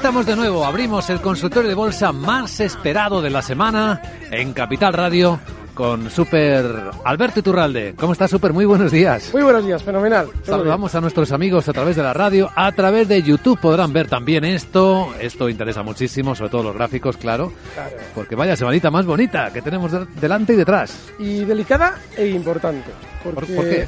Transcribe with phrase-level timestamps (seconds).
[0.00, 4.00] estamos de nuevo, abrimos el consultorio de bolsa más esperado de la semana
[4.30, 5.38] en Capital Radio
[5.74, 6.64] con Super
[7.04, 7.94] Alberto Iturralde.
[7.98, 8.54] ¿Cómo estás, Super?
[8.54, 9.30] Muy buenos días.
[9.34, 10.28] Muy buenos días, fenomenal.
[10.42, 14.08] Saludamos a nuestros amigos a través de la radio, a través de YouTube podrán ver
[14.08, 15.12] también esto.
[15.20, 17.52] Esto interesa muchísimo, sobre todo los gráficos, claro.
[17.74, 17.96] Claro.
[18.14, 20.98] Porque vaya semanita más bonita que tenemos de- delante y detrás.
[21.18, 22.90] Y delicada e importante.
[23.22, 23.86] ¿Por, Porque por qué?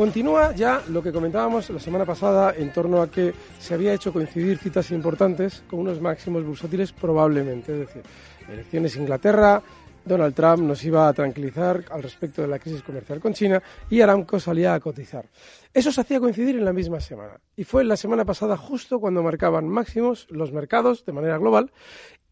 [0.00, 4.14] Continúa ya lo que comentábamos la semana pasada en torno a que se había hecho
[4.14, 7.74] coincidir citas importantes con unos máximos bursátiles probablemente.
[7.74, 8.02] Es decir,
[8.48, 9.62] elecciones Inglaterra,
[10.02, 14.00] Donald Trump nos iba a tranquilizar al respecto de la crisis comercial con China y
[14.00, 15.26] Aramco salía a cotizar.
[15.74, 17.38] Eso se hacía coincidir en la misma semana.
[17.54, 21.72] Y fue la semana pasada justo cuando marcaban máximos los mercados de manera global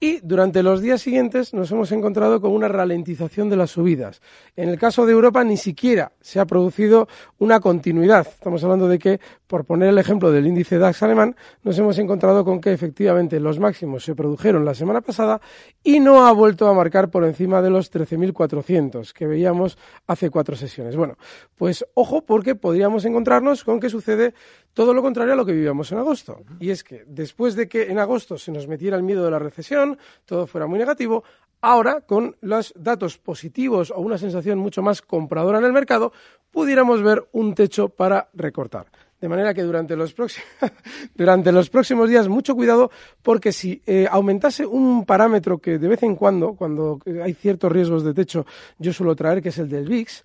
[0.01, 4.21] y durante los días siguientes nos hemos encontrado con una ralentización de las subidas.
[4.57, 8.27] En el caso de Europa ni siquiera se ha producido una continuidad.
[8.27, 12.45] Estamos hablando de que, por poner el ejemplo del índice DAX alemán, nos hemos encontrado
[12.45, 15.41] con que efectivamente los máximos se produjeron la semana pasada
[15.83, 20.55] y no ha vuelto a marcar por encima de los 13.400 que veíamos hace cuatro
[20.55, 20.97] sesiones.
[20.97, 21.17] Bueno,
[21.57, 24.35] pues ojo porque podríamos encontrarnos con que sucede
[24.79, 26.45] todo lo contrario a lo que vivíamos en agosto.
[26.61, 29.41] Y es que después de que en agosto se nos metiera el miedo de la
[29.41, 31.25] recesión, todo fuera muy negativo,
[31.61, 36.13] ahora con los datos positivos o una sensación mucho más compradora en el mercado,
[36.53, 38.87] pudiéramos ver un techo para recortar.
[39.21, 40.47] De manera que durante los, próximos,
[41.17, 46.05] durante los próximos días, mucho cuidado, porque si eh, aumentase un parámetro que de vez
[46.05, 48.47] en cuando, cuando hay ciertos riesgos de techo,
[48.79, 50.23] yo suelo traer, que es el del VIX,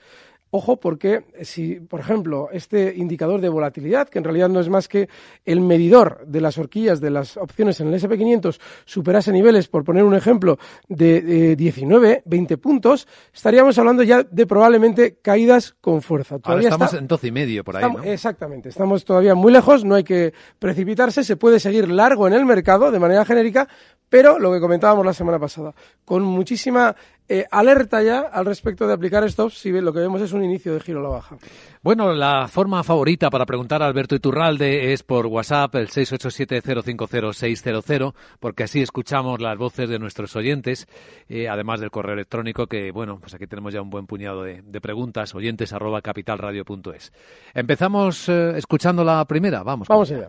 [0.56, 4.88] Ojo porque si, por ejemplo, este indicador de volatilidad, que en realidad no es más
[4.88, 5.10] que
[5.46, 10.04] el medidor de las horquillas de las opciones en el SP500, superase niveles, por poner
[10.04, 16.36] un ejemplo, de, eh, 19, 20 puntos, estaríamos hablando ya de probablemente caídas con fuerza.
[16.36, 18.12] Ahora Todavía estamos está- en 12 y medio por ahí, Estamos- ¿no?
[18.12, 22.46] Exactamente, estamos todavía muy lejos, no hay que precipitarse, se puede seguir largo en el
[22.46, 23.68] mercado de manera genérica,
[24.08, 25.74] pero lo que comentábamos la semana pasada,
[26.06, 26.96] con muchísima
[27.34, 30.76] eh, alerta ya al respecto de aplicar stops, si lo que vemos es un inicio
[30.76, 31.36] de giro a la baja.
[31.82, 38.66] Bueno, la forma favorita para preguntar a Alberto Iturralde es por WhatsApp, el 687-050-600, porque
[38.66, 40.88] así escuchamos las voces de nuestros oyentes,
[41.28, 44.62] eh, además del correo electrónico, que bueno, pues aquí tenemos ya un buen puñado de,
[44.62, 47.12] de preguntas, oyentes arroba capitalradio.es.
[47.56, 49.88] Empezamos eh, escuchando la primera, vamos.
[49.88, 50.28] Vamos allá.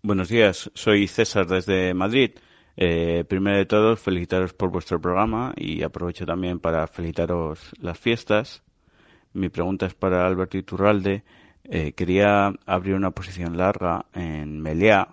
[0.00, 2.36] Buenos días, soy César desde Madrid.
[2.76, 8.62] Eh, primero de todo, felicitaros por vuestro programa y aprovecho también para felicitaros las fiestas.
[9.34, 11.24] Mi pregunta es para Alberto Iturralde.
[11.64, 15.08] Eh, quería abrir una posición larga en Meliá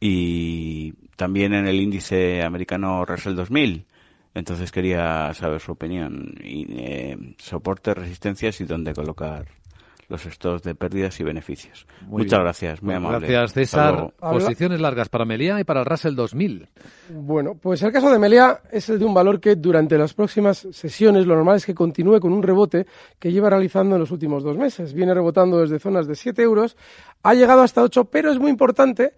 [0.00, 3.86] y también en el índice americano Russell 2000.
[4.34, 9.46] Entonces quería saber su opinión y eh, soportes, resistencias y dónde colocar
[10.14, 11.86] los stocks de pérdidas y beneficios.
[12.02, 12.42] Muy Muchas bien.
[12.44, 13.26] gracias, muy amable.
[13.26, 14.12] Gracias, César.
[14.18, 16.68] Posiciones largas para Melia y para el Russell 2000.
[17.10, 20.66] Bueno, pues el caso de Melia es el de un valor que durante las próximas
[20.70, 22.86] sesiones lo normal es que continúe con un rebote
[23.18, 24.94] que lleva realizando en los últimos dos meses.
[24.94, 26.76] Viene rebotando desde zonas de 7 euros,
[27.22, 29.14] ha llegado hasta 8, pero es muy importante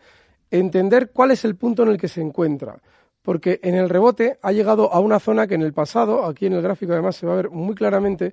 [0.51, 2.81] entender cuál es el punto en el que se encuentra.
[3.23, 6.53] Porque en el rebote ha llegado a una zona que en el pasado, aquí en
[6.53, 8.33] el gráfico además se va a ver muy claramente,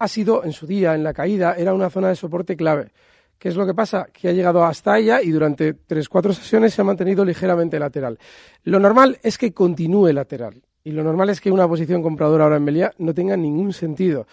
[0.00, 2.90] ha sido en su día, en la caída, era una zona de soporte clave.
[3.38, 4.08] ¿Qué es lo que pasa?
[4.12, 8.18] Que ha llegado hasta ella y durante tres, cuatro sesiones se ha mantenido ligeramente lateral.
[8.64, 10.62] Lo normal es que continúe lateral.
[10.82, 14.26] Y lo normal es que una posición compradora ahora en Melia no tenga ningún sentido.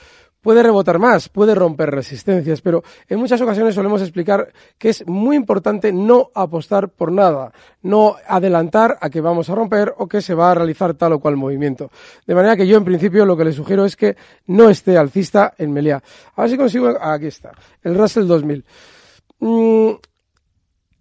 [0.47, 5.35] Puede rebotar más, puede romper resistencias, pero en muchas ocasiones solemos explicar que es muy
[5.35, 7.51] importante no apostar por nada,
[7.81, 11.19] no adelantar a que vamos a romper o que se va a realizar tal o
[11.19, 11.91] cual movimiento.
[12.25, 14.15] De manera que yo en principio lo que le sugiero es que
[14.45, 16.01] no esté alcista en Melia.
[16.37, 17.51] A ver si consigo, aquí está,
[17.83, 18.63] el Russell 2000.
[19.39, 19.91] Mm,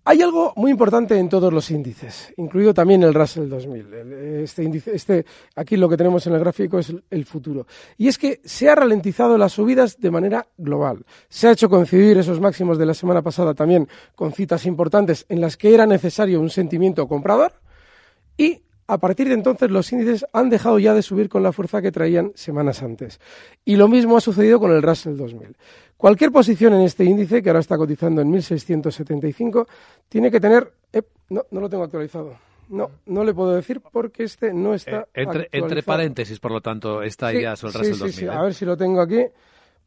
[0.09, 3.93] Hay algo muy importante en todos los índices, incluido también el Russell 2000.
[4.41, 5.27] Este índice, este,
[5.57, 7.67] aquí lo que tenemos en el gráfico es el futuro.
[7.99, 11.05] Y es que se ha ralentizado las subidas de manera global.
[11.29, 15.41] Se ha hecho coincidir esos máximos de la semana pasada también con citas importantes en
[15.41, 17.55] las que era necesario un sentimiento comprador
[18.37, 21.83] y a partir de entonces los índices han dejado ya de subir con la fuerza
[21.83, 23.21] que traían semanas antes.
[23.65, 25.57] Y lo mismo ha sucedido con el Russell 2000.
[25.97, 29.67] Cualquier posición en este índice, que ahora está cotizando en 1675,
[30.09, 30.71] tiene que tener...
[30.93, 32.37] Eh, no, no lo tengo actualizado.
[32.69, 35.07] No, no le puedo decir porque este no está.
[35.15, 38.55] Eh, entre, paréntesis, por lo tanto, está ya sobre el Russell sí, Sí, a ver
[38.55, 39.25] si lo tengo aquí.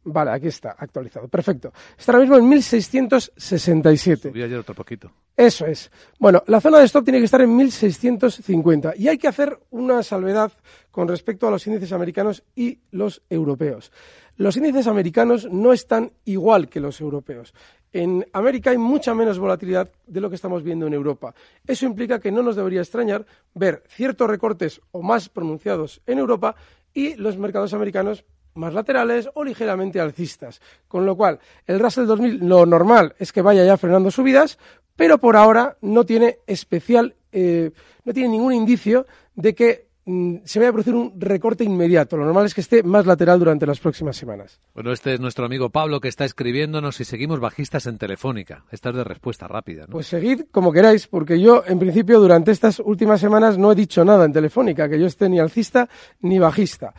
[0.03, 1.27] Vale, aquí está, actualizado.
[1.27, 1.73] Perfecto.
[1.97, 4.29] Está ahora mismo en 1667.
[4.29, 5.11] Subí ayer otro poquito.
[5.35, 5.91] Eso es.
[6.17, 8.93] Bueno, la zona de stop tiene que estar en 1650.
[8.97, 10.51] Y hay que hacer una salvedad
[10.91, 13.91] con respecto a los índices americanos y los europeos.
[14.37, 17.53] Los índices americanos no están igual que los europeos.
[17.91, 21.35] En América hay mucha menos volatilidad de lo que estamos viendo en Europa.
[21.67, 26.55] Eso implica que no nos debería extrañar ver ciertos recortes o más pronunciados en Europa
[26.93, 28.23] y los mercados americanos
[28.59, 30.61] más laterales o ligeramente alcistas.
[30.88, 34.59] Con lo cual, el Russell 2000 lo normal es que vaya ya frenando subidas,
[34.95, 37.71] pero por ahora no tiene especial, eh,
[38.03, 42.17] no tiene ningún indicio de que mm, se vaya a producir un recorte inmediato.
[42.17, 44.59] Lo normal es que esté más lateral durante las próximas semanas.
[44.73, 48.65] Bueno, este es nuestro amigo Pablo que está escribiéndonos si seguimos bajistas en Telefónica.
[48.71, 49.85] Esta es de respuesta rápida.
[49.89, 54.03] Pues seguid como queráis, porque yo, en principio, durante estas últimas semanas no he dicho
[54.03, 55.88] nada en Telefónica, que yo esté ni alcista
[56.19, 56.94] ni bajista.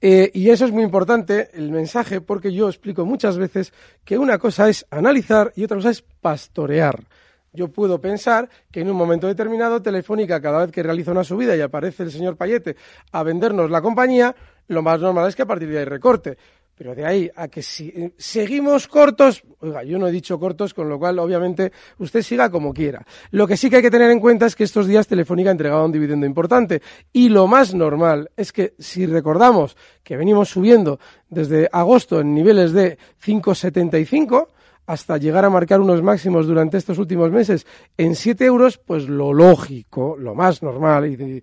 [0.00, 3.72] Eh, y eso es muy importante, el mensaje, porque yo explico muchas veces
[4.04, 7.04] que una cosa es analizar y otra cosa es pastorear.
[7.52, 11.56] Yo puedo pensar que en un momento determinado Telefónica, cada vez que realiza una subida
[11.56, 12.76] y aparece el señor Payete
[13.12, 14.34] a vendernos la compañía,
[14.68, 16.38] lo más normal es que a partir de ahí recorte.
[16.80, 20.72] Pero de ahí a que si eh, seguimos cortos, oiga, yo no he dicho cortos,
[20.72, 23.04] con lo cual obviamente usted siga como quiera.
[23.32, 25.52] Lo que sí que hay que tener en cuenta es que estos días Telefónica ha
[25.52, 26.80] entregado un dividendo importante
[27.12, 30.98] y lo más normal es que si recordamos que venimos subiendo
[31.28, 34.48] desde agosto en niveles de 5,75,
[34.90, 37.64] hasta llegar a marcar unos máximos durante estos últimos meses
[37.96, 41.42] en 7 euros, pues lo lógico, lo más normal, y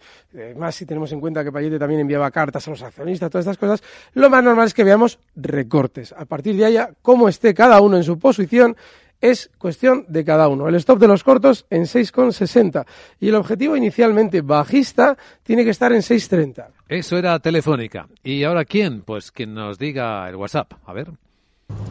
[0.57, 3.57] más si tenemos en cuenta que Payete también enviaba cartas a los accionistas, todas estas
[3.57, 3.81] cosas,
[4.15, 6.13] lo más normal es que veamos recortes.
[6.17, 8.75] A partir de allá, cómo esté cada uno en su posición,
[9.21, 10.67] es cuestión de cada uno.
[10.67, 12.85] El stop de los cortos en 6,60
[13.21, 16.67] y el objetivo inicialmente bajista tiene que estar en 6,30.
[16.89, 18.09] Eso era Telefónica.
[18.25, 19.03] ¿Y ahora quién?
[19.03, 20.73] Pues quien nos diga el WhatsApp.
[20.85, 21.11] A ver.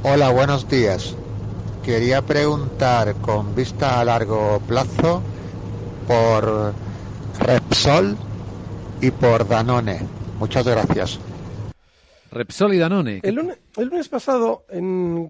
[0.02, 1.16] Hola, buenos días.
[1.86, 5.22] Quería preguntar con vista a largo plazo
[6.08, 6.74] por
[7.38, 8.16] Repsol
[9.00, 10.00] y por Danone.
[10.40, 11.20] Muchas gracias.
[12.32, 13.20] Repsol y Danone.
[13.22, 14.64] El lunes, pasado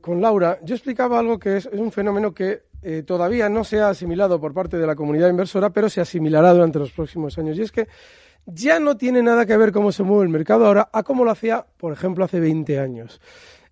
[0.01, 3.91] con Laura yo explicaba algo que es, un fenómeno que eh, todavía no se ha
[3.91, 7.59] asimilado por parte de la comunidad inversora, pero se asimilará durante los próximos años.
[7.59, 7.87] Y es que
[8.47, 11.33] ya no tiene nada que ver cómo se mueve el mercado ahora a cómo lo
[11.33, 13.21] hacía, por ejemplo, hace 20 años.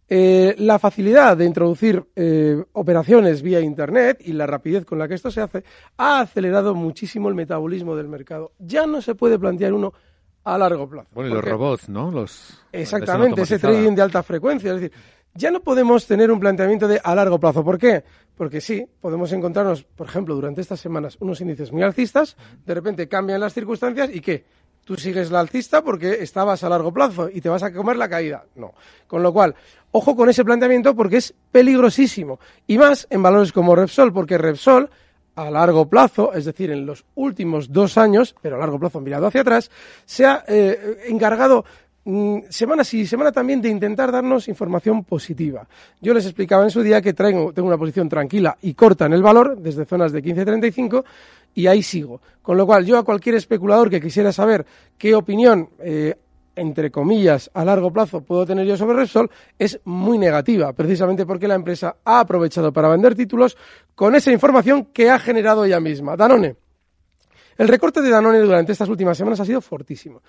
[0.06, 5.14] Eh, la facilidad de introducir eh, operaciones vía Internet y la rapidez con la que
[5.14, 5.64] esto se hace
[5.96, 8.52] ha acelerado muchísimo el metabolismo del mercado.
[8.58, 9.94] Ya no se puede plantear uno
[10.44, 11.08] a largo plazo.
[11.14, 12.10] Bueno, y los robots, ¿no?
[12.10, 14.74] Los, exactamente, ese trading de alta frecuencia.
[14.74, 14.92] Es decir,
[15.34, 17.64] ya no podemos tener un planteamiento de a largo plazo.
[17.64, 18.04] ¿Por qué?
[18.36, 23.08] Porque sí, podemos encontrarnos, por ejemplo, durante estas semanas unos índices muy alcistas, de repente
[23.08, 24.44] cambian las circunstancias y ¿qué?
[24.84, 28.08] Tú sigues la alcista porque estabas a largo plazo y te vas a comer la
[28.08, 28.44] caída.
[28.54, 28.72] No.
[29.06, 29.54] Con lo cual,
[29.90, 32.38] ojo con ese planteamiento porque es peligrosísimo.
[32.66, 34.90] Y más en valores como Repsol, porque Repsol,
[35.36, 39.26] a largo plazo, es decir, en los últimos dos años, pero a largo plazo mirado
[39.26, 39.70] hacia atrás,
[40.04, 41.64] se ha eh, encargado
[42.50, 45.66] semana sí, semana también de intentar darnos información positiva.
[46.00, 49.14] Yo les explicaba en su día que traigo, tengo una posición tranquila y corta en
[49.14, 51.04] el valor, desde zonas de 15.35,
[51.54, 52.20] y ahí sigo.
[52.42, 54.66] Con lo cual, yo a cualquier especulador que quisiera saber
[54.98, 56.14] qué opinión, eh,
[56.56, 61.48] entre comillas, a largo plazo puedo tener yo sobre Repsol, es muy negativa, precisamente porque
[61.48, 63.56] la empresa ha aprovechado para vender títulos
[63.94, 66.16] con esa información que ha generado ella misma.
[66.16, 66.56] Danone.
[67.56, 70.22] El recorte de Danone durante estas últimas semanas ha sido fortísimo.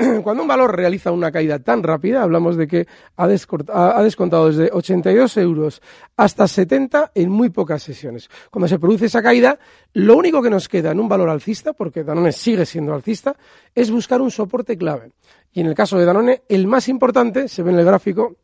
[0.22, 5.36] Cuando un valor realiza una caída tan rápida, hablamos de que ha, descontado desde 82
[5.38, 5.82] euros
[6.16, 8.30] hasta 70 en muy pocas sesiones.
[8.50, 9.58] Cuando se produce esa caída,
[9.94, 13.36] lo único que nos queda en un valor alcista, porque Danone sigue siendo alcista,
[13.74, 15.12] es buscar un soporte clave.
[15.52, 18.36] Y en el caso de Danone, el más importante, se ve en el gráfico,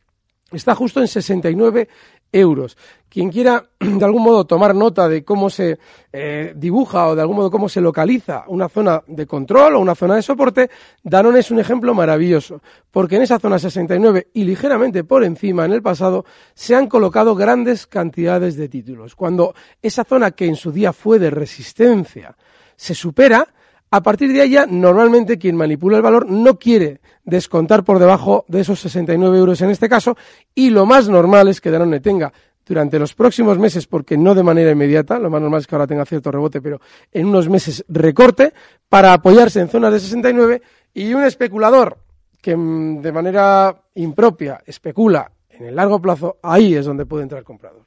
[0.53, 1.89] está justo en 69
[2.33, 2.77] euros.
[3.17, 5.79] Quien quiera de algún modo tomar nota de cómo se
[6.13, 9.95] eh, dibuja o de algún modo cómo se localiza una zona de control o una
[9.95, 10.69] zona de soporte,
[11.03, 15.73] Danone es un ejemplo maravilloso, porque en esa zona 69 y ligeramente por encima en
[15.73, 19.15] el pasado se han colocado grandes cantidades de títulos.
[19.15, 22.37] Cuando esa zona que en su día fue de resistencia
[22.77, 23.49] se supera,
[23.91, 28.61] a partir de ahí normalmente quien manipula el valor no quiere descontar por debajo de
[28.61, 30.19] esos 69 euros en este caso
[30.55, 32.31] y lo más normal es que Danone tenga
[32.67, 35.87] durante los próximos meses, porque no de manera inmediata, lo más normal es que ahora
[35.87, 36.81] tenga cierto rebote, pero
[37.13, 38.53] en unos meses recorte
[38.89, 41.99] para apoyarse en zonas de 69 y un especulador
[42.43, 47.45] que mm, de manera impropia especula en el largo plazo, ahí es donde puede entrar
[47.45, 47.83] comprador.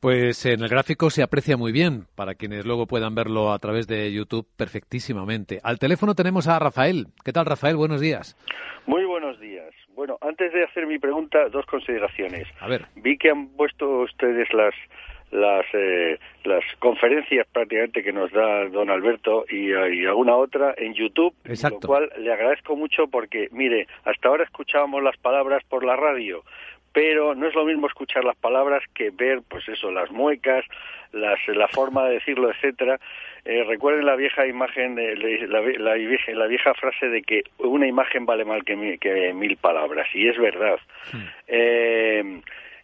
[0.00, 3.88] Pues en el gráfico se aprecia muy bien, para quienes luego puedan verlo a través
[3.88, 5.58] de YouTube perfectísimamente.
[5.64, 7.08] Al teléfono tenemos a Rafael.
[7.24, 7.76] ¿Qué tal, Rafael?
[7.76, 8.36] Buenos días.
[8.86, 9.74] Muy buenos días.
[9.98, 12.46] Bueno, antes de hacer mi pregunta, dos consideraciones.
[12.60, 12.86] A ver.
[12.94, 14.72] Vi que han puesto ustedes las
[15.32, 20.94] las eh, las conferencias prácticamente que nos da don Alberto y, y alguna otra en
[20.94, 21.80] YouTube, Exacto.
[21.82, 26.44] lo cual le agradezco mucho porque mire, hasta ahora escuchábamos las palabras por la radio,
[26.92, 30.64] pero no es lo mismo escuchar las palabras que ver, pues eso, las muecas,
[31.12, 32.98] las, la forma de decirlo, etcétera.
[33.44, 38.26] Eh, recuerden la vieja imagen, de, la, la, la, vieja frase de que una imagen
[38.26, 40.78] vale mal que, mil, que mil palabras, y es verdad.
[41.12, 41.22] Hmm.
[41.46, 42.40] Eh,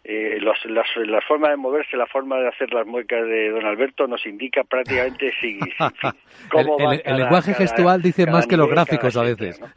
[0.07, 3.65] eh, los, las, la forma de moverse, la forma de hacer las muecas de don
[3.65, 5.69] Alberto nos indica prácticamente si, si
[6.51, 9.17] cómo el, va el, cada, el lenguaje cada, gestual dice cada más que los gráficos
[9.17, 9.59] a veces.
[9.59, 9.67] ¿no?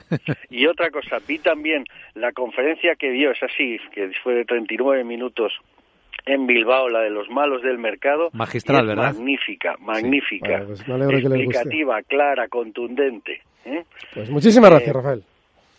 [0.50, 5.02] Y otra cosa, vi también la conferencia que dio, es así, que fue de 39
[5.02, 5.52] minutos
[6.26, 8.28] en Bilbao, la de los malos del mercado.
[8.35, 9.14] Magistral, ¿verdad?
[9.14, 10.47] Magnífica, magnífica.
[10.47, 10.52] Sí.
[10.52, 13.40] Bueno, pues me alegro que explicativa, clara, contundente.
[13.64, 13.85] ¿eh?
[14.12, 15.23] Pues muchísimas gracias, Eh, Rafael.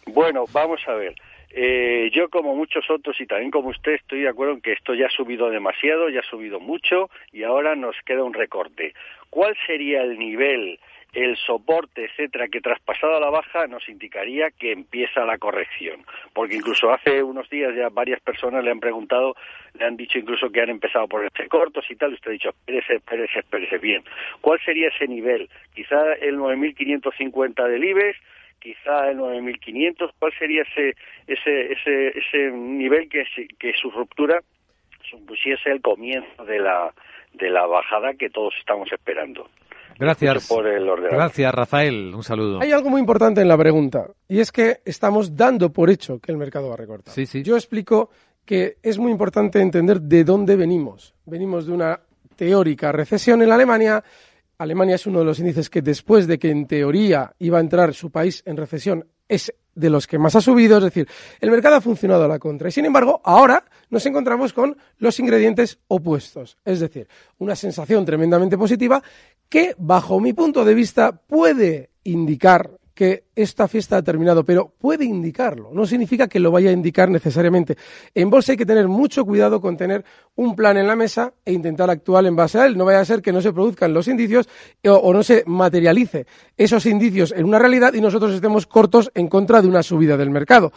[0.08, 1.14] Bueno, vamos a ver.
[1.52, 4.94] Eh, yo, como muchos otros y también como usted, estoy de acuerdo en que esto
[4.94, 8.94] ya ha subido demasiado, ya ha subido mucho y ahora nos queda un recorte.
[9.32, 10.80] ¿Cuál sería el nivel,
[11.14, 16.06] el soporte, etcétera, que traspasado la baja nos indicaría que empieza la corrección?
[16.34, 19.36] Porque incluso hace unos días ya varias personas le han preguntado,
[19.74, 22.50] le han dicho incluso que han empezado por este cortos y tal, usted ha dicho,
[22.50, 24.04] espérese, espérese, espérese bien.
[24.42, 25.50] ¿Cuál sería ese nivel?
[25.74, 28.20] Quizá el 9.550 del IBEX,
[28.60, 30.96] quizá el 9.500, ¿cuál sería ese,
[31.28, 33.24] ese, ese, ese nivel que,
[33.58, 34.42] que su ruptura
[35.10, 36.94] supusiese el comienzo de la,
[37.34, 39.50] de la bajada que todos estamos esperando?
[40.00, 40.48] Gracias.
[40.48, 42.16] Por el Gracias, Rafael.
[42.16, 42.62] Un saludo.
[42.62, 46.32] Hay algo muy importante en la pregunta, y es que estamos dando por hecho que
[46.32, 47.14] el mercado va a recortar.
[47.14, 47.44] Sí, sí.
[47.44, 48.10] Yo explico
[48.46, 51.14] que es muy importante entender de dónde venimos.
[51.26, 52.00] Venimos de una
[52.38, 54.02] teórica recesión en la Alemania.
[54.60, 57.94] Alemania es uno de los índices que después de que en teoría iba a entrar
[57.94, 61.08] su país en recesión es de los que más ha subido, es decir,
[61.40, 62.68] el mercado ha funcionado a la contra.
[62.68, 68.58] Y sin embargo, ahora nos encontramos con los ingredientes opuestos, es decir, una sensación tremendamente
[68.58, 69.02] positiva
[69.48, 75.06] que, bajo mi punto de vista, puede indicar que esta fiesta ha terminado, pero puede
[75.06, 77.78] indicarlo, no significa que lo vaya a indicar necesariamente.
[78.14, 80.04] En bolsa hay que tener mucho cuidado con tener
[80.36, 82.78] un plan en la mesa e intentar actuar en base a él.
[82.78, 84.50] No vaya a ser que no se produzcan los indicios
[84.84, 86.28] o, no se materialice
[86.58, 90.30] esos indicios en una realidad y nosotros estemos cortos en contra de una subida del
[90.30, 90.74] mercado.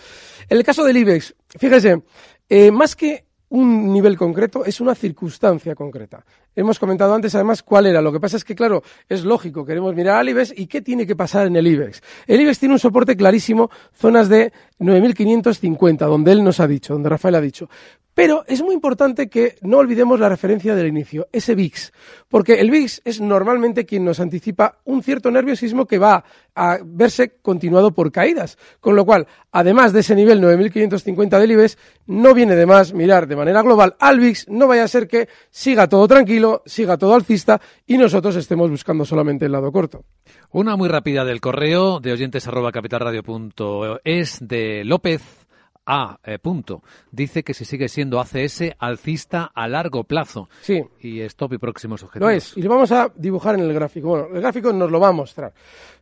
[0.48, 2.02] En el caso del IBEX, fíjese,
[2.48, 6.24] eh, más que un nivel concreto, es una circunstancia concreta.
[6.56, 8.00] Hemos comentado antes, además, cuál era.
[8.00, 11.06] Lo que pasa es que, claro, es lógico, queremos mirar al IBEX y qué tiene
[11.06, 12.02] que pasar en el IBEX.
[12.26, 17.10] El IBEX tiene un soporte clarísimo, zonas de 9.550, donde él nos ha dicho, donde
[17.10, 17.68] Rafael ha dicho.
[18.14, 21.92] Pero es muy importante que no olvidemos la referencia del inicio, ese VIX,
[22.28, 26.22] porque el VIX es normalmente quien nos anticipa un cierto nerviosismo que va
[26.54, 28.58] a verse continuado por caídas.
[28.80, 33.26] Con lo cual, además de ese nivel 9.550 del IBEX, no viene de más mirar
[33.26, 37.14] de manera global al VIX, no vaya a ser que siga todo tranquilo, siga todo
[37.14, 40.04] alcista y nosotros estemos buscando solamente el lado corto.
[40.50, 45.41] Una muy rápida del correo de oyentes arroba capitalradio.es de López
[45.86, 46.82] a eh, punto.
[47.10, 50.48] Dice que si sigue siendo ACS alcista a largo plazo.
[50.60, 50.82] Sí.
[51.00, 52.30] Y stop y próximos objetivos.
[52.30, 52.56] Lo es.
[52.56, 54.08] Y lo vamos a dibujar en el gráfico.
[54.08, 55.52] Bueno, el gráfico nos lo va a mostrar.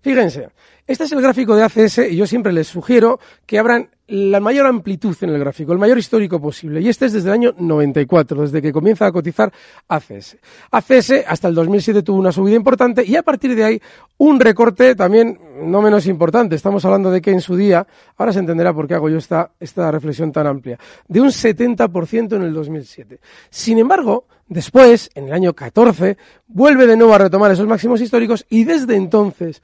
[0.02, 0.48] Fíjense,
[0.86, 4.66] este es el gráfico de ACS y yo siempre les sugiero que abran la mayor
[4.66, 6.80] amplitud en el gráfico, el mayor histórico posible.
[6.80, 9.52] Y este es desde el año 94, desde que comienza a cotizar
[9.88, 10.36] ACS.
[10.70, 13.82] ACS hasta el 2007 tuvo una subida importante y a partir de ahí
[14.18, 16.56] un recorte también no menos importante.
[16.56, 17.86] Estamos hablando de que en su día,
[18.16, 22.36] ahora se entenderá por qué hago yo esta, esta reflexión tan amplia, de un 70%
[22.36, 23.20] en el 2007.
[23.50, 26.16] Sin embargo, después, en el año 14,
[26.48, 29.62] vuelve de nuevo a retomar esos máximos históricos y desde entonces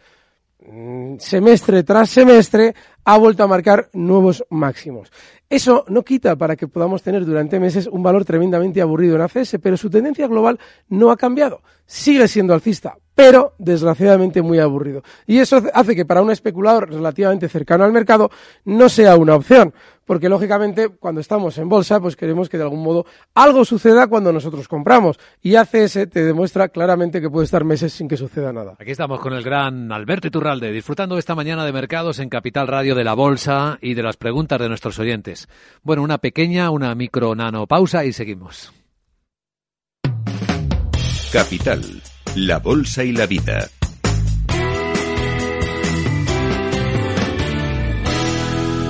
[0.67, 2.75] mm, semestre tras semestre,
[3.06, 5.10] ha vuelto a marcar nuevos máximos.
[5.48, 9.58] Eso no quita para que podamos tener durante meses un valor tremendamente aburrido en ACS,
[9.62, 10.58] pero su tendencia global
[10.88, 11.62] no ha cambiado.
[11.86, 15.04] Sigue siendo alcista, pero desgraciadamente muy aburrido.
[15.25, 18.28] Y eso hace que para un especulador relativamente cercano al mercado
[18.64, 19.72] no sea una opción,
[20.04, 24.32] porque lógicamente cuando estamos en bolsa pues queremos que de algún modo algo suceda cuando
[24.32, 28.75] nosotros compramos y ACS te demuestra claramente que puede estar meses sin que suceda nada.
[28.80, 32.96] Aquí estamos con el gran Alberto Iturralde, disfrutando esta mañana de mercados en Capital Radio
[32.97, 35.49] de la bolsa y de las preguntas de nuestros oyentes.
[35.83, 38.73] Bueno, una pequeña, una micro nano pausa y seguimos.
[41.33, 41.83] Capital,
[42.35, 43.69] la bolsa y la vida.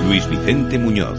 [0.07, 1.19] Luis Vicente Muñoz.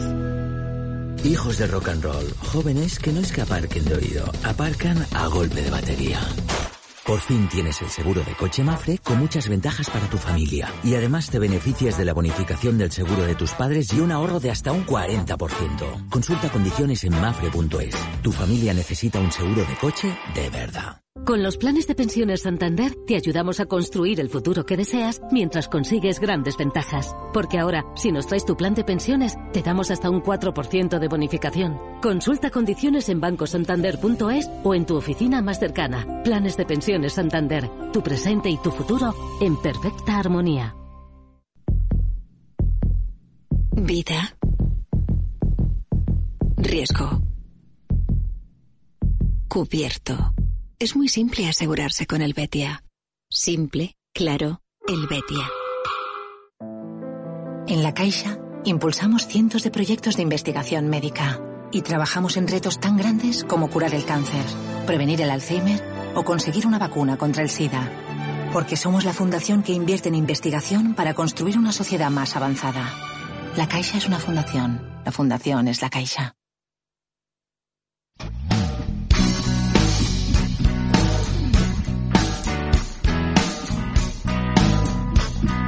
[1.26, 5.28] Hijos de rock and roll, jóvenes que no es que aparquen de oído, aparcan a
[5.28, 6.20] golpe de batería.
[7.08, 10.68] Por fin tienes el seguro de coche Mafre con muchas ventajas para tu familia.
[10.84, 14.42] Y además te beneficias de la bonificación del seguro de tus padres y un ahorro
[14.42, 16.10] de hasta un 40%.
[16.10, 17.96] Consulta condiciones en mafre.es.
[18.22, 21.02] Tu familia necesita un seguro de coche de verdad.
[21.26, 25.70] Con los planes de pensiones Santander te ayudamos a construir el futuro que deseas mientras
[25.70, 27.16] consigues grandes ventajas.
[27.34, 31.08] Porque ahora, si nos traes tu plan de pensiones, te damos hasta un 4% de
[31.08, 31.80] bonificación.
[32.02, 36.22] Consulta condiciones en bancosantander.es o en tu oficina más cercana.
[36.24, 37.70] Planes de pensiones Santander.
[37.92, 40.76] Tu presente y tu futuro en perfecta armonía.
[43.72, 44.38] Vida.
[46.58, 47.22] Riesgo.
[49.48, 50.34] Cubierto.
[50.78, 52.84] Es muy simple asegurarse con el Betia.
[53.30, 55.50] Simple, claro, el Betia.
[57.68, 62.98] En la Caixa, impulsamos cientos de proyectos de investigación médica y trabajamos en retos tan
[62.98, 64.44] grandes como curar el cáncer,
[64.86, 65.84] prevenir el Alzheimer
[66.16, 67.90] o conseguir una vacuna contra el SIDA.
[68.54, 72.94] Porque somos la fundación que invierte en investigación para construir una sociedad más avanzada.
[73.56, 74.82] La Caixa es una fundación.
[75.06, 76.34] La fundación es la Caixa.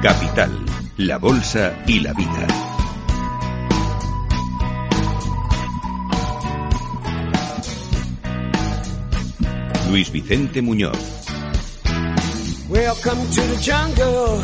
[0.02, 0.66] Capital,
[0.96, 2.79] la bolsa y la vida.
[9.90, 10.98] Luis Vicente Muñoz.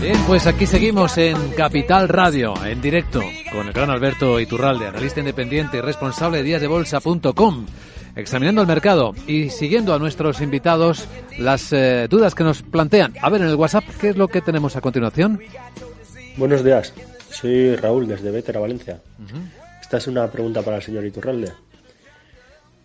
[0.01, 3.21] Bien, pues aquí seguimos en Capital Radio, en directo,
[3.51, 7.65] con el gran Alberto Iturralde, analista independiente y responsable de díasdebolsa.com,
[8.15, 13.13] examinando el mercado y siguiendo a nuestros invitados las eh, dudas que nos plantean.
[13.21, 15.39] A ver, en el WhatsApp, ¿qué es lo que tenemos a continuación?
[16.37, 16.91] Buenos días,
[17.29, 18.99] soy Raúl desde Vétera, Valencia.
[19.79, 21.51] Esta es una pregunta para el señor Iturralde.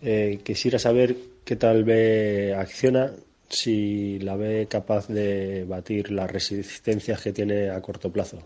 [0.03, 3.11] Eh, quisiera saber qué tal ve Acciona,
[3.49, 8.39] si la ve capaz de batir las resistencias que tiene a corto plazo.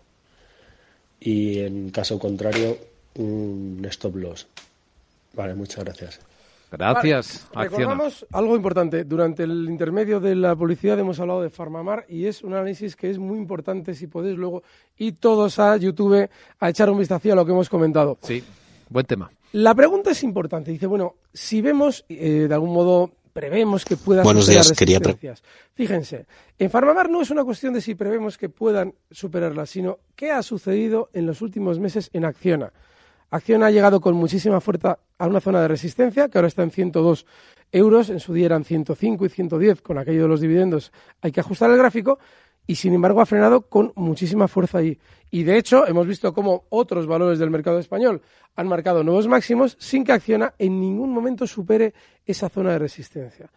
[1.19, 2.77] Y en caso contrario,
[3.15, 4.47] un stop loss.
[5.33, 6.19] Vale, muchas gracias.
[6.71, 7.47] Gracias.
[7.53, 9.03] Vale, recordamos algo importante.
[9.03, 13.09] Durante el intermedio de la publicidad hemos hablado de Farmamar y es un análisis que
[13.09, 14.63] es muy importante si podéis luego
[14.97, 16.29] ir todos a YouTube
[16.59, 18.17] a echar un vistazo a lo que hemos comentado.
[18.21, 18.43] Sí,
[18.89, 19.31] buen tema.
[19.55, 20.69] La pregunta es importante.
[20.69, 25.43] Dice, bueno, si vemos eh, de algún modo prevemos que puedan Buenos superar días, resistencias.
[25.73, 26.25] Fíjense,
[26.59, 30.43] en Farmamar no es una cuestión de si prevemos que puedan superarlas, sino qué ha
[30.43, 32.73] sucedido en los últimos meses en Acciona.
[33.29, 36.71] Acciona ha llegado con muchísima fuerza a una zona de resistencia que ahora está en
[36.71, 37.25] 102
[37.71, 40.91] euros, en su día eran 105 y 110, con aquello de los dividendos
[41.21, 42.19] hay que ajustar el gráfico,
[42.67, 44.97] y sin embargo ha frenado con muchísima fuerza ahí.
[45.31, 48.21] Y de hecho hemos visto cómo otros valores del mercado español
[48.55, 51.93] han marcado nuevos máximos sin que Acciona en ningún momento supere
[52.25, 53.51] esa zona de resistencia.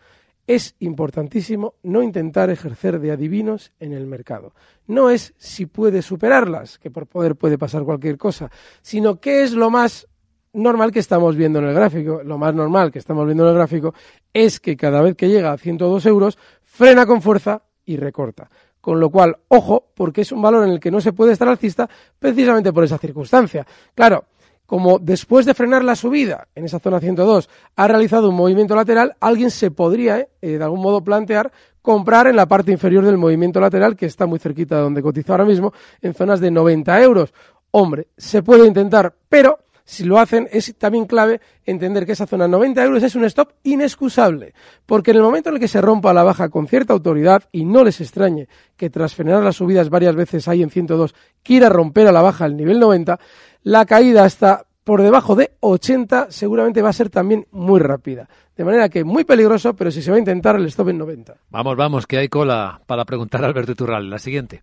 [0.46, 4.54] Es importantísimo no intentar ejercer de adivinos en el mercado.
[4.86, 9.52] No es si puede superarlas, que por poder puede pasar cualquier cosa, sino qué es
[9.52, 10.08] lo más
[10.54, 12.22] normal que estamos viendo en el gráfico.
[12.22, 13.94] Lo más normal que estamos viendo en el gráfico
[14.32, 18.50] es que cada vez que llega a 102 euros, frena con fuerza y recorta.
[18.88, 21.46] Con lo cual, ojo, porque es un valor en el que no se puede estar
[21.46, 21.86] alcista
[22.18, 23.66] precisamente por esa circunstancia.
[23.94, 24.24] Claro,
[24.64, 29.14] como después de frenar la subida en esa zona 102 ha realizado un movimiento lateral,
[29.20, 33.60] alguien se podría, eh, de algún modo, plantear comprar en la parte inferior del movimiento
[33.60, 37.34] lateral, que está muy cerquita de donde cotiza ahora mismo, en zonas de 90 euros.
[37.72, 42.46] Hombre, se puede intentar, pero si lo hacen es también clave entender que esa zona
[42.46, 44.52] 90 euros es un stop inexcusable,
[44.84, 47.64] porque en el momento en el que se rompa la baja con cierta autoridad, y
[47.64, 52.06] no les extrañe que tras frenar las subidas varias veces ahí en 102 quiera romper
[52.06, 53.18] a la baja el nivel 90,
[53.62, 58.28] la caída hasta por debajo de 80 seguramente va a ser también muy rápida.
[58.54, 61.34] De manera que muy peligroso, pero si se va a intentar el stop en 90.
[61.48, 64.10] Vamos, vamos, que hay cola para preguntar a Alberto Iturral.
[64.10, 64.62] La siguiente.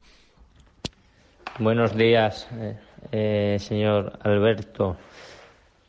[1.57, 2.77] Buenos días, eh,
[3.11, 4.97] eh, señor Alberto.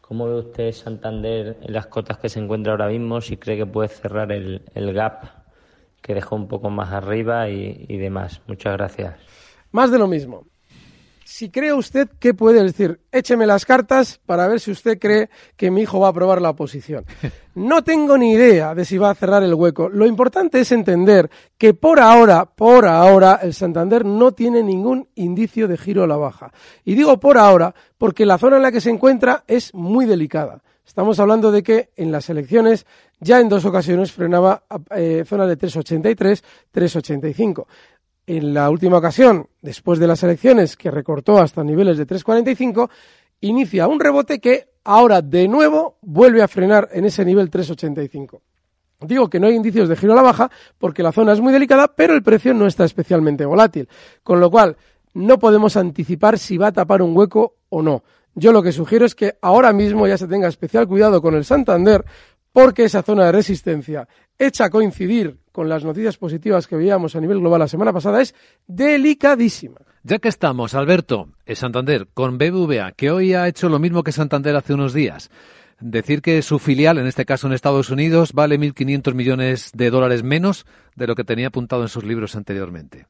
[0.09, 3.21] ¿Cómo ve usted Santander en las cotas que se encuentra ahora mismo?
[3.21, 5.25] Si cree que puede cerrar el, el gap
[6.01, 8.41] que dejó un poco más arriba y, y demás.
[8.47, 9.17] Muchas gracias.
[9.73, 10.47] Más de lo mismo.
[11.27, 13.01] Si cree usted, ¿qué puede decir?
[13.11, 16.51] Écheme las cartas para ver si usted cree que mi hijo va a aprobar la
[16.51, 17.05] oposición.
[17.57, 19.89] No tengo ni idea de si va a cerrar el hueco.
[19.89, 25.67] Lo importante es entender que por ahora, por ahora, el Santander no tiene ningún indicio
[25.67, 26.53] de giro a la baja.
[26.85, 30.63] Y digo por ahora porque la zona en la que se encuentra es muy delicada.
[30.87, 32.85] Estamos hablando de que en las elecciones
[33.21, 36.43] ya en dos ocasiones frenaba eh, zona de 3,83,
[36.75, 37.67] 3,85
[38.27, 42.91] en la última ocasión, después de las elecciones, que recortó hasta niveles de 3,45,
[43.41, 48.41] inicia un rebote que ahora de nuevo vuelve a frenar en ese nivel 3,85.
[49.01, 51.53] Digo que no hay indicios de giro a la baja porque la zona es muy
[51.53, 53.89] delicada, pero el precio no está especialmente volátil,
[54.23, 54.77] con lo cual
[55.13, 58.03] no podemos anticipar si va a tapar un hueco o no.
[58.35, 61.45] Yo lo que sugiero es que ahora mismo ya se tenga especial cuidado con el
[61.45, 62.05] Santander
[62.53, 64.09] porque esa zona de resistencia,
[64.39, 68.21] hecha a coincidir con las noticias positivas que veíamos a nivel global la semana pasada,
[68.21, 68.35] es
[68.67, 69.81] delicadísima.
[70.03, 74.13] Ya que estamos, Alberto, en Santander, con BBVA, que hoy ha hecho lo mismo que
[74.13, 75.31] Santander hace unos días.
[75.81, 80.23] Decir que su filial, en este caso en Estados Unidos, vale 1.500 millones de dólares
[80.23, 83.07] menos de lo que tenía apuntado en sus libros anteriormente.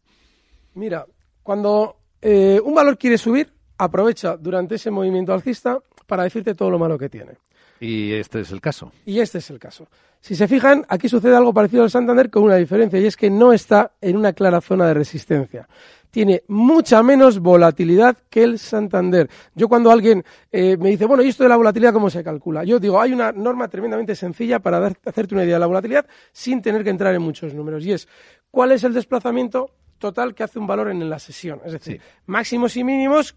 [0.75, 1.07] Mira,
[1.43, 6.79] cuando eh, un valor quiere subir, aprovecha durante ese movimiento alcista para decirte todo lo
[6.79, 7.33] malo que tiene.
[7.81, 8.93] Y este es el caso.
[9.05, 9.87] Y este es el caso.
[10.21, 13.31] Si se fijan, aquí sucede algo parecido al Santander con una diferencia, y es que
[13.31, 15.69] no está en una clara zona de resistencia.
[16.11, 19.29] Tiene mucha menos volatilidad que el Santander.
[19.55, 22.65] Yo cuando alguien eh, me dice, bueno, ¿y esto de la volatilidad cómo se calcula?
[22.65, 26.07] Yo digo, hay una norma tremendamente sencilla para dar, hacerte una idea de la volatilidad
[26.33, 27.85] sin tener que entrar en muchos números.
[27.85, 28.09] Y es,
[28.51, 31.61] ¿cuál es el desplazamiento total que hace un valor en la sesión?
[31.65, 33.37] Es decir, máximos y mínimos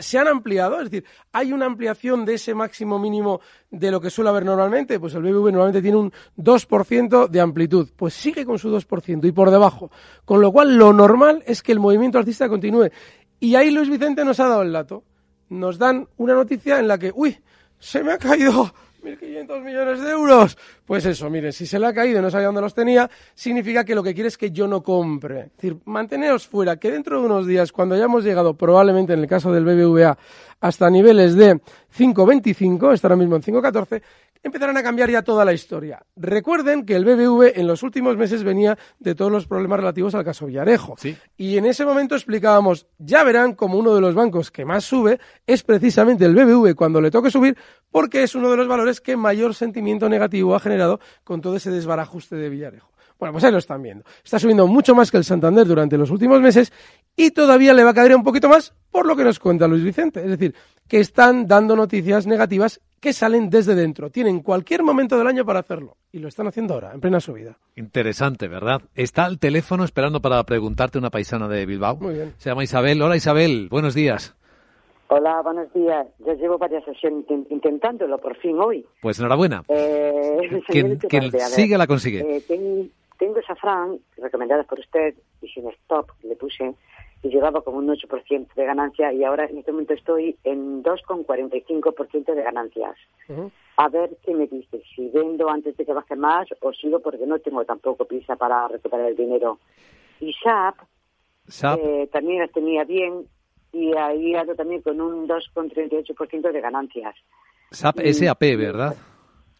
[0.00, 3.40] se han ampliado, es decir, hay una ampliación de ese máximo mínimo
[3.70, 7.88] de lo que suele haber normalmente, pues el BBV normalmente tiene un 2% de amplitud,
[7.96, 9.90] pues sigue con su 2% y por debajo,
[10.24, 12.90] con lo cual lo normal es que el movimiento alcista continúe.
[13.40, 15.04] Y ahí Luis Vicente nos ha dado el dato,
[15.48, 17.38] nos dan una noticia en la que, uy,
[17.78, 20.56] se me ha caído 1.500 millones de euros.
[20.92, 23.82] Pues eso, miren, si se le ha caído y no sabía dónde los tenía, significa
[23.82, 25.40] que lo que quiere es que yo no compre.
[25.40, 29.26] Es decir, manteneos fuera, que dentro de unos días, cuando hayamos llegado, probablemente en el
[29.26, 30.18] caso del BBVA,
[30.60, 31.54] hasta niveles de
[31.96, 34.02] 5.25, está ahora mismo en 5.14,
[34.42, 36.04] empezarán a cambiar ya toda la historia.
[36.16, 40.24] Recuerden que el BBV en los últimos meses venía de todos los problemas relativos al
[40.24, 40.96] caso Villarejo.
[41.36, 45.20] Y en ese momento explicábamos, ya verán como uno de los bancos que más sube
[45.46, 47.56] es precisamente el BBV cuando le toque subir,
[47.90, 50.81] porque es uno de los valores que mayor sentimiento negativo ha generado
[51.24, 52.92] con todo ese desbarajuste de Villarejo.
[53.22, 54.04] Bueno, pues ahí lo están viendo.
[54.24, 56.72] Está subiendo mucho más que el Santander durante los últimos meses
[57.14, 59.84] y todavía le va a caer un poquito más por lo que nos cuenta Luis
[59.84, 60.20] Vicente.
[60.20, 60.56] Es decir,
[60.88, 64.10] que están dando noticias negativas que salen desde dentro.
[64.10, 65.98] Tienen cualquier momento del año para hacerlo.
[66.10, 67.58] Y lo están haciendo ahora, en plena subida.
[67.76, 68.82] Interesante, ¿verdad?
[68.96, 71.98] Está al teléfono esperando para preguntarte una paisana de Bilbao.
[71.98, 72.34] Muy bien.
[72.38, 73.00] Se llama Isabel.
[73.02, 74.34] Hola Isabel, buenos días.
[75.14, 76.06] Hola, buenos días.
[76.20, 78.86] Yo llevo varias sesiones intentándolo por fin hoy.
[79.02, 79.62] Pues enhorabuena.
[79.68, 82.20] Eh, quien, quien sigue la consigue.
[82.20, 82.86] Eh, tengo,
[83.18, 86.74] tengo Safran, recomendada por usted, y sin stop le puse,
[87.22, 92.34] y llevaba como un 8% de ganancia y ahora en este momento estoy en 2,45%
[92.34, 92.96] de ganancias.
[93.76, 97.26] A ver qué me dice, si vendo antes de que baje más o sigo porque
[97.26, 99.58] no tengo tampoco prisa para recuperar el dinero.
[100.20, 100.76] Y SAP,
[101.78, 103.26] Eh, también las tenía bien
[103.72, 107.14] y ahí ando también con un 2,38% de ganancias.
[107.70, 108.94] SAP SAP, ¿verdad?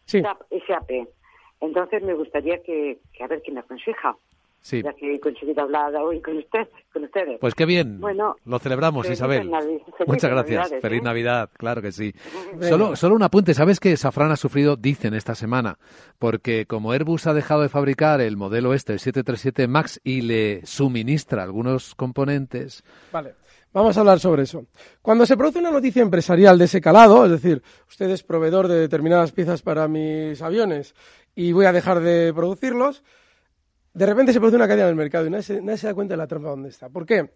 [0.05, 0.21] Sí.
[0.21, 1.07] SAP SAP.
[1.59, 4.15] Entonces me gustaría que, que a ver qué me aconseja.
[4.63, 4.81] Sí.
[4.81, 7.37] Ya que he conseguido hablar hoy con usted, con ustedes.
[7.41, 7.99] Pues qué bien.
[7.99, 9.51] Bueno, Lo celebramos, Isabel.
[10.07, 10.61] Muchas gracias.
[10.61, 11.03] Navidades, Feliz ¿eh?
[11.03, 12.13] Navidad, claro que sí.
[12.61, 13.53] Solo, solo un apunte.
[13.53, 15.77] ¿Sabes que Safran ha sufrido, dicen esta semana,
[16.17, 20.65] porque como Airbus ha dejado de fabricar el modelo este, el 737 MAX, y le
[20.65, 23.35] suministra algunos componentes, Vale.
[23.73, 24.67] Vamos a hablar sobre eso.
[25.01, 28.77] Cuando se produce una noticia empresarial de ese calado, es decir, usted es proveedor de
[28.77, 30.93] determinadas piezas para mis aviones
[31.33, 33.03] y voy a dejar de producirlos,
[33.93, 35.93] de repente se produce una caída en el mercado y nadie se, nadie se da
[35.93, 36.89] cuenta de la trampa donde está.
[36.89, 37.29] ¿Por qué?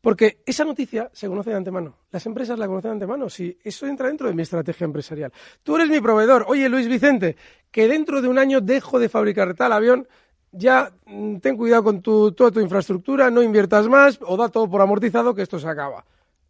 [0.00, 1.98] Porque esa noticia se conoce de antemano.
[2.10, 3.28] Las empresas la conocen de antemano.
[3.28, 5.32] Si eso entra dentro de mi estrategia empresarial.
[5.62, 6.46] Tú eres mi proveedor.
[6.48, 7.36] Oye, Luis Vicente,
[7.70, 10.08] que dentro de un año dejo de fabricar tal avión.
[10.52, 14.68] Ya mm, ten cuidado con tu, toda tu infraestructura, no inviertas más o da todo
[14.68, 16.04] por amortizado que esto se acaba.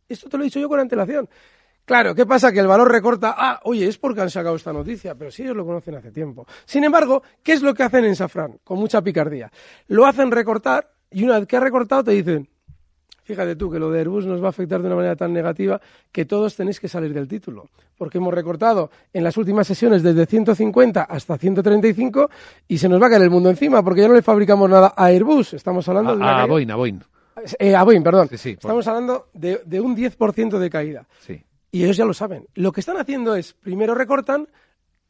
[0.08, 1.28] Esto te lo he dicho yo con antelación.
[1.90, 2.52] Claro, ¿qué pasa?
[2.52, 3.34] Que el valor recorta.
[3.36, 6.46] Ah, oye, es porque han sacado esta noticia, pero sí ellos lo conocen hace tiempo.
[6.64, 8.58] Sin embargo, ¿qué es lo que hacen en Safran?
[8.62, 9.50] Con mucha picardía.
[9.88, 12.48] Lo hacen recortar y una vez que ha recortado te dicen,
[13.24, 15.80] fíjate tú que lo de Airbus nos va a afectar de una manera tan negativa
[16.12, 17.68] que todos tenéis que salir del título.
[17.98, 22.30] Porque hemos recortado en las últimas sesiones desde 150 hasta 135
[22.68, 24.94] y se nos va a caer el mundo encima porque ya no le fabricamos nada
[24.96, 25.54] a Airbus.
[25.54, 26.22] Estamos hablando de.
[26.24, 27.00] A, a Boeing, a Boeing.
[27.58, 28.28] Eh, a Boeing, perdón.
[28.28, 31.06] Sí, sí, por- Estamos hablando de, de un 10% de caída.
[31.20, 31.42] Sí.
[31.70, 32.46] Y ellos ya lo saben.
[32.54, 34.48] Lo que están haciendo es, primero recortan,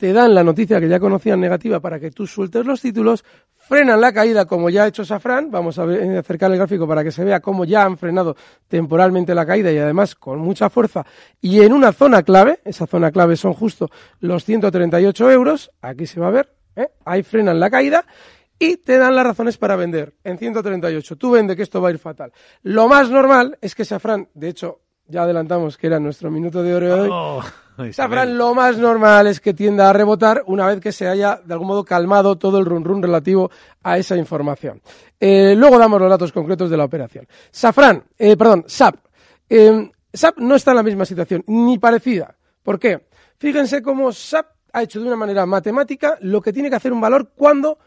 [0.01, 4.01] te dan la noticia que ya conocían negativa para que tú sueltes los títulos, frenan
[4.01, 5.85] la caída como ya ha hecho Safran, vamos a
[6.19, 8.35] acercar el gráfico para que se vea cómo ya han frenado
[8.67, 11.05] temporalmente la caída y además con mucha fuerza
[11.41, 16.19] y en una zona clave, esa zona clave son justo los 138 euros, aquí se
[16.19, 16.89] va a ver, ¿eh?
[17.05, 18.07] ahí frenan la caída
[18.59, 21.17] y te dan las razones para vender en 138.
[21.17, 22.33] Tú vende que esto va a ir fatal.
[22.63, 26.75] Lo más normal es que Safran, de hecho, ya adelantamos que era nuestro minuto de
[26.75, 27.43] oro de hoy, Oh.
[27.93, 31.55] Safran lo más normal es que tienda a rebotar una vez que se haya de
[31.55, 33.51] algún modo calmado todo el run run relativo
[33.83, 34.83] a esa información.
[35.19, 37.27] Eh, luego damos los datos concretos de la operación.
[37.51, 38.97] Safran, eh, perdón, SAP.
[39.49, 42.37] Eh, SAP no está en la misma situación, ni parecida.
[42.63, 43.07] ¿Por qué?
[43.39, 47.01] Fíjense cómo SAP ha hecho de una manera matemática lo que tiene que hacer un
[47.01, 47.79] valor cuando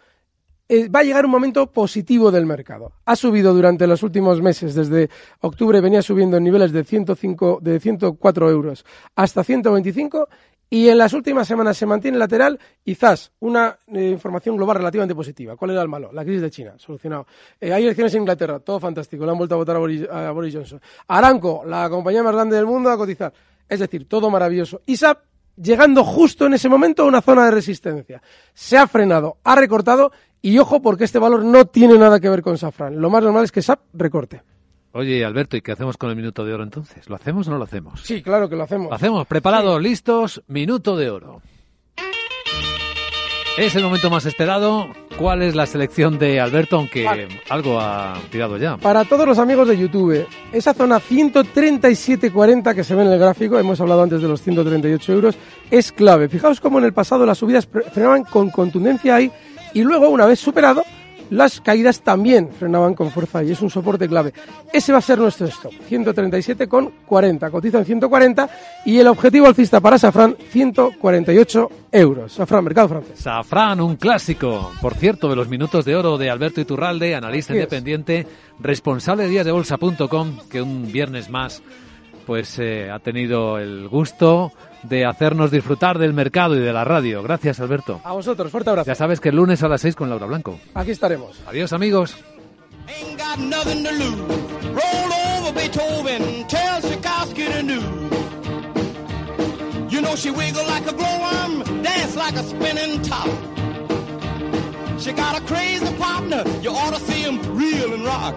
[0.70, 2.94] eh, va a llegar un momento positivo del mercado.
[3.06, 5.10] Ha subido durante los últimos meses, desde
[5.42, 10.28] octubre venía subiendo en niveles de 105, de 104 euros hasta 125
[10.70, 15.56] y en las últimas semanas se mantiene lateral quizás una eh, información global relativamente positiva.
[15.56, 16.12] ¿Cuál era el malo?
[16.12, 17.28] La crisis de China, solucionado.
[17.62, 20.32] Eh, hay elecciones en Inglaterra, todo fantástico, le han vuelto a votar a Boris, a
[20.32, 20.82] Boris Johnson.
[21.08, 23.32] Aranco, la compañía más grande del mundo, a cotizar.
[23.70, 24.82] Es decir, todo maravilloso.
[24.86, 25.20] Y SAP
[25.56, 28.22] llegando justo en ese momento a una zona de resistencia.
[28.54, 30.12] Se ha frenado, ha recortado
[30.42, 33.00] y ojo porque este valor no tiene nada que ver con Safran.
[33.00, 34.44] Lo más normal es que SAP recorte.
[34.92, 37.10] Oye, Alberto, ¿y qué hacemos con el minuto de oro entonces?
[37.10, 38.02] ¿Lo hacemos o no lo hacemos?
[38.02, 38.90] Sí, claro que lo hacemos.
[38.90, 41.42] Lo hacemos, preparados, listos, minuto de oro.
[43.58, 44.88] Es el momento más esperado.
[45.18, 46.78] ¿Cuál es la selección de Alberto?
[46.78, 47.28] Aunque Vale.
[47.50, 48.78] algo ha tirado ya.
[48.78, 53.60] Para todos los amigos de YouTube, esa zona 137.40 que se ve en el gráfico,
[53.60, 55.38] hemos hablado antes de los 138 euros,
[55.70, 56.30] es clave.
[56.30, 59.32] Fijaos cómo en el pasado las subidas frenaban con contundencia ahí
[59.74, 60.84] y luego, una vez superado,
[61.30, 64.34] las caídas también frenaban con fuerza y es un soporte clave.
[64.72, 67.52] Ese va a ser nuestro stop, 137,40.
[67.52, 68.50] Cotiza en 140
[68.86, 72.34] y el objetivo alcista para Safran, 148 euros.
[72.34, 73.20] Safran, mercado francés.
[73.20, 74.72] Safran, un clásico.
[74.82, 78.28] Por cierto, de los minutos de oro de Alberto Iturralde, analista independiente,
[78.60, 81.64] responsable de díasdebolsa.com, que un viernes más
[82.26, 87.24] pues eh, ha tenido el gusto de hacernos disfrutar del mercado y de la radio.
[87.24, 88.02] Gracias, Alberto.
[88.04, 88.88] A vosotros, fuerte abrazo.
[88.88, 90.60] Ya sabes que el lunes a las 6 con Laura Blanco.
[90.74, 91.42] Aquí estaremos.
[91.48, 92.16] Adiós, amigos.
[99.94, 103.28] You know she wiggle like a glowworm, dance like a spinning top.
[105.00, 108.36] She got a crazy partner, you ought to see him reel and rock.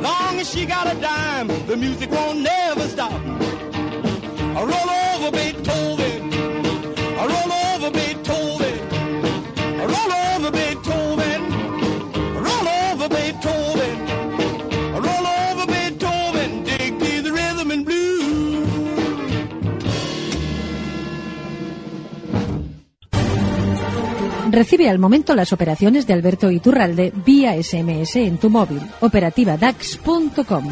[0.00, 3.12] Long as she got a dime, the music won't never stop.
[24.54, 28.80] Recibe al momento las operaciones de Alberto Iturralde vía SMS en tu móvil.
[29.00, 30.70] Operativa DAX.com.